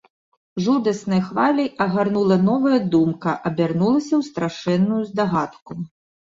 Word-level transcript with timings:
Жудаснай 0.67 1.21
хваляй 1.27 1.69
агарнула 1.85 2.37
новая 2.49 2.79
думка, 2.97 3.37
абярнулася 3.53 4.13
ў 4.17 4.21
страшэнную 4.33 5.01
здагадку. 5.15 5.83